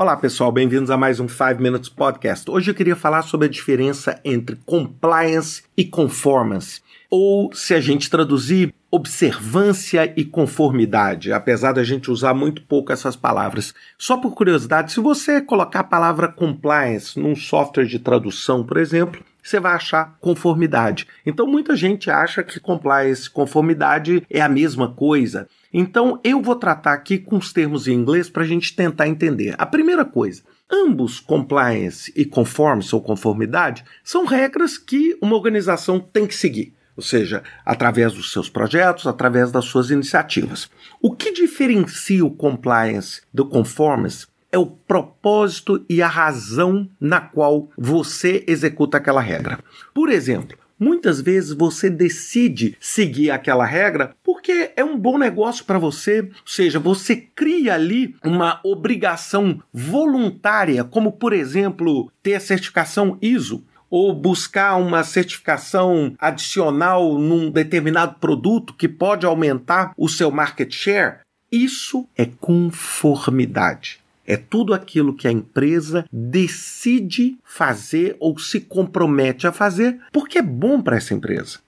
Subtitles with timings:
[0.00, 2.50] Olá pessoal, bem-vindos a mais um 5 Minutes Podcast.
[2.50, 6.80] Hoje eu queria falar sobre a diferença entre compliance e conformance,
[7.10, 13.14] ou se a gente traduzir, observância e conformidade, apesar da gente usar muito pouco essas
[13.14, 13.74] palavras.
[13.98, 19.22] Só por curiosidade, se você colocar a palavra compliance num software de tradução, por exemplo,
[19.42, 21.06] você vai achar conformidade.
[21.24, 25.48] Então muita gente acha que compliance conformidade é a mesma coisa.
[25.72, 29.54] Então eu vou tratar aqui com os termos em inglês para a gente tentar entender.
[29.58, 36.26] A primeira coisa, ambos compliance e conformance ou conformidade são regras que uma organização tem
[36.26, 36.74] que seguir.
[36.96, 40.68] Ou seja, através dos seus projetos, através das suas iniciativas.
[41.00, 47.68] O que diferencia o compliance do conformance é o propósito e a razão na qual
[47.76, 49.58] você executa aquela regra.
[49.94, 55.78] Por exemplo, Muitas vezes você decide seguir aquela regra porque é um bom negócio para
[55.78, 63.18] você, ou seja, você cria ali uma obrigação voluntária, como por exemplo, ter a certificação
[63.20, 70.72] ISO ou buscar uma certificação adicional num determinado produto que pode aumentar o seu market
[70.72, 71.18] share.
[71.52, 74.00] Isso é conformidade.
[74.30, 80.42] É tudo aquilo que a empresa decide fazer ou se compromete a fazer porque é
[80.42, 81.58] bom para essa empresa.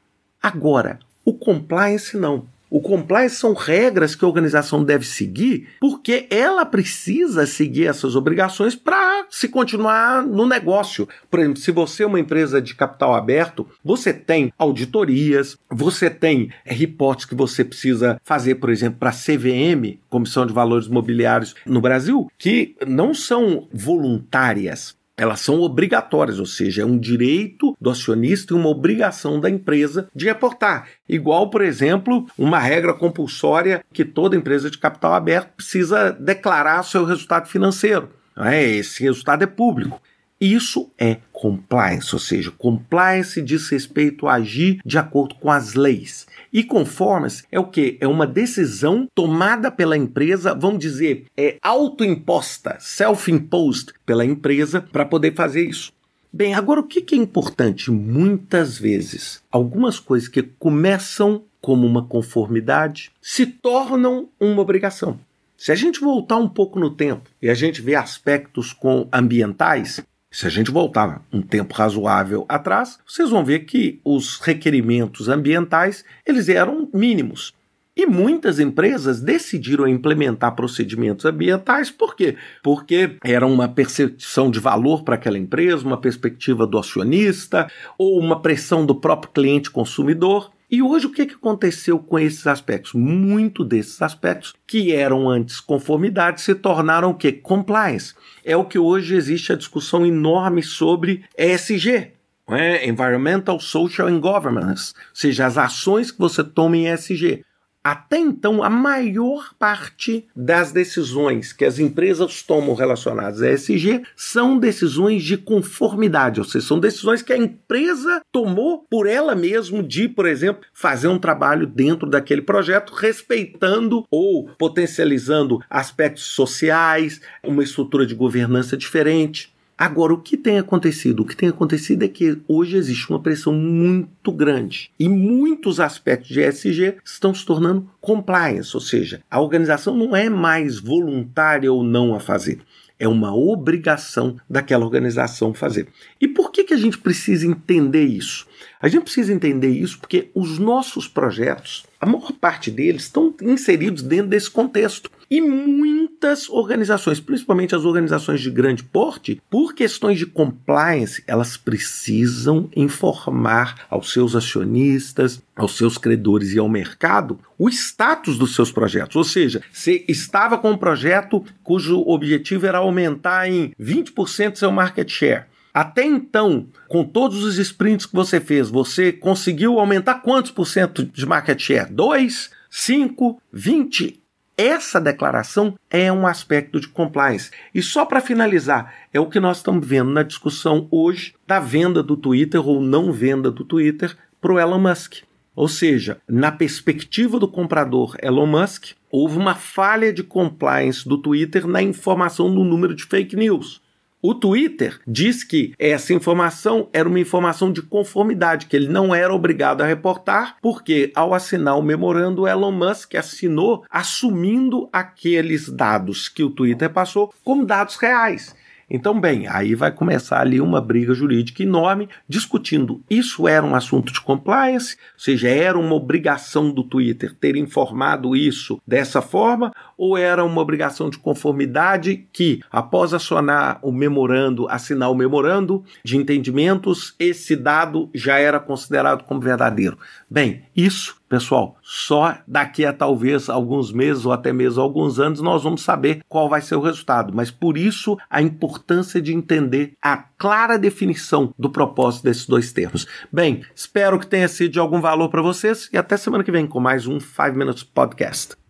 [0.41, 2.47] Agora, o compliance não.
[2.75, 8.75] O compliance são regras que a organização deve seguir porque ela precisa seguir essas obrigações
[8.75, 11.07] para se continuar no negócio.
[11.31, 16.51] Por exemplo, se você é uma empresa de capital aberto, você tem auditorias, você tem
[16.65, 21.83] reportes que você precisa fazer, por exemplo, para a CVM, Comissão de Valores Mobiliários no
[21.83, 28.53] Brasil, que não são voluntárias elas são obrigatórias, ou seja, é um direito do acionista
[28.53, 30.89] e uma obrigação da empresa de reportar.
[31.09, 37.05] Igual, por exemplo, uma regra compulsória que toda empresa de capital aberto precisa declarar seu
[37.05, 38.09] resultado financeiro.
[38.37, 40.01] É, esse resultado é público.
[40.45, 46.27] Isso é compliance, ou seja, compliance diz respeito a agir de acordo com as leis.
[46.53, 47.97] E conformance é o que?
[48.01, 55.33] É uma decisão tomada pela empresa, vamos dizer, é autoimposta, self-imposed pela empresa para poder
[55.37, 55.93] fazer isso.
[56.33, 57.93] Bem, agora o que é importante?
[57.93, 65.21] Muitas vezes, algumas coisas que começam como uma conformidade se tornam uma obrigação.
[65.57, 70.03] Se a gente voltar um pouco no tempo e a gente ver aspectos com ambientais,
[70.33, 76.05] se a gente voltar um tempo razoável atrás, vocês vão ver que os requerimentos ambientais
[76.27, 77.53] eles eram mínimos.
[77.95, 82.37] E muitas empresas decidiram implementar procedimentos ambientais, por quê?
[82.63, 88.41] Porque era uma percepção de valor para aquela empresa, uma perspectiva do acionista ou uma
[88.41, 90.51] pressão do próprio cliente consumidor.
[90.73, 92.95] E hoje o que, que aconteceu com esses aspectos?
[92.95, 97.31] Muito desses aspectos que eram antes conformidade se tornaram o que?
[97.31, 98.15] Compliance.
[98.43, 102.13] É o que hoje existe a discussão enorme sobre ESG,
[102.49, 102.89] é?
[102.89, 107.45] Environmental, Social and Governance, ou seja, as ações que você toma em ESG.
[107.85, 114.57] Até então, a maior parte das decisões que as empresas tomam relacionadas a ESG são
[114.57, 120.09] decisões de conformidade, ou seja, são decisões que a empresa tomou por ela mesma de,
[120.09, 128.07] por exemplo, fazer um trabalho dentro daquele projeto, respeitando ou potencializando aspectos sociais, uma estrutura
[128.07, 129.52] de governança diferente.
[129.83, 131.25] Agora, o que tem acontecido?
[131.25, 136.29] O que tem acontecido é que hoje existe uma pressão muito grande e muitos aspectos
[136.29, 141.83] de ESG estão se tornando compliance, ou seja, a organização não é mais voluntária ou
[141.83, 142.61] não a fazer.
[142.97, 145.89] É uma obrigação daquela organização fazer.
[146.21, 148.47] E por que, que a gente precisa entender isso?
[148.81, 154.05] A gente precisa entender isso porque os nossos projetos, a maior parte deles, estão inseridos
[154.05, 155.11] dentro desse contexto.
[155.33, 162.69] E muitas organizações, principalmente as organizações de grande porte, por questões de compliance, elas precisam
[162.77, 169.17] informar aos seus acionistas, aos seus credores e ao mercado o status dos seus projetos.
[169.17, 175.09] Ou seja, se estava com um projeto cujo objetivo era aumentar em 20% seu market
[175.09, 175.47] share.
[175.73, 181.03] Até então, com todos os sprints que você fez, você conseguiu aumentar quantos por cento
[181.03, 181.91] de market share?
[181.91, 184.22] 2, 5, 20?
[184.65, 187.51] Essa declaração é um aspecto de compliance.
[187.75, 192.01] E só para finalizar, é o que nós estamos vendo na discussão hoje da venda
[192.01, 195.25] do Twitter ou não venda do Twitter para o Elon Musk.
[195.57, 201.67] Ou seja, na perspectiva do comprador Elon Musk, houve uma falha de compliance do Twitter
[201.67, 203.82] na informação do número de fake news.
[204.25, 209.35] O Twitter diz que essa informação era uma informação de conformidade, que ele não era
[209.35, 216.45] obrigado a reportar, porque ao assinar o memorando, Elon Musk assinou assumindo aqueles dados que
[216.45, 218.55] o Twitter passou como dados reais.
[218.95, 224.13] Então, bem, aí vai começar ali uma briga jurídica enorme discutindo isso era um assunto
[224.13, 230.19] de compliance, ou seja, era uma obrigação do Twitter ter informado isso dessa forma, ou
[230.19, 237.15] era uma obrigação de conformidade que, após acionar o memorando, assinar o memorando de entendimentos,
[237.19, 239.97] esse dado já era considerado como verdadeiro.
[240.29, 245.63] Bem, isso Pessoal, só daqui a talvez alguns meses ou até mesmo alguns anos nós
[245.63, 247.33] vamos saber qual vai ser o resultado.
[247.35, 253.07] Mas por isso a importância de entender a clara definição do propósito desses dois termos.
[253.33, 256.67] Bem, espero que tenha sido de algum valor para vocês e até semana que vem
[256.67, 258.62] com mais um 5 Minutes Podcast.